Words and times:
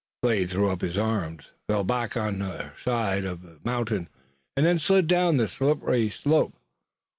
Slade 0.23 0.49
threw 0.49 0.71
up 0.71 0.81
his 0.81 0.97
arms, 0.97 1.51
fell 1.69 1.83
back 1.83 2.17
on 2.17 2.39
their 2.39 2.73
side 2.83 3.23
of 3.23 3.43
the 3.43 3.59
mountain 3.63 4.09
and 4.57 4.65
then 4.65 4.79
slid 4.79 5.05
down 5.05 5.37
the 5.37 5.47
slippery 5.47 6.09
slope. 6.09 6.55